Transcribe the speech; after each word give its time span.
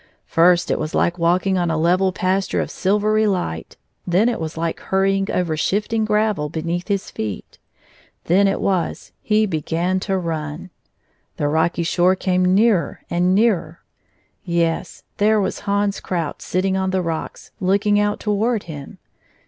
First 0.25 0.71
it 0.71 0.79
was 0.79 0.95
like 0.95 1.19
walking 1.19 1.59
on 1.59 1.69
a 1.69 1.77
level 1.77 2.11
pasture 2.11 2.59
of 2.59 2.71
silvery 2.71 3.27
light, 3.27 3.77
then 4.07 4.29
it 4.29 4.39
was 4.39 4.57
like 4.57 4.79
hurrying 4.79 5.29
over 5.31 5.55
shifting 5.55 6.05
gravel 6.05 6.49
beneath 6.49 6.87
his 6.87 7.11
feet. 7.11 7.59
Then 8.23 8.47
it 8.47 8.59
was 8.59 9.11
he 9.21 9.45
began 9.45 9.99
to 9.99 10.17
run. 10.17 10.71
The 11.37 11.47
rocky 11.47 11.83
shore 11.83 12.15
came 12.15 12.55
nearer 12.55 13.01
and 13.11 13.35
nearer. 13.35 13.81
Yes; 14.43 15.03
there 15.17 15.39
was 15.39 15.59
Hans 15.69 15.99
Krout 15.99 16.41
sitting 16.41 16.75
on 16.75 16.89
the 16.89 17.03
rocks, 17.03 17.51
look 17.59 17.85
ing 17.85 17.99
out 17.99 18.19
toward 18.19 18.63
him. 18.63 18.97